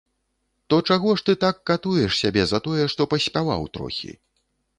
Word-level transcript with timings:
То 0.73 0.77
чаго 0.95 1.11
ж 1.21 1.25
ты 1.27 1.35
так 1.43 1.59
катуеш 1.71 2.17
сябе 2.21 2.47
за 2.53 2.61
тое, 2.69 2.89
што 2.95 3.09
паспяваў 3.13 3.69
трохі? 3.79 4.11